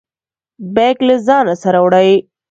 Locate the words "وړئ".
1.83-2.11